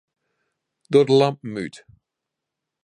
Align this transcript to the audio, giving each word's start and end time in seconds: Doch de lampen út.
Doch 0.91 1.05
de 1.07 1.13
lampen 1.19 1.55
út. 1.65 1.75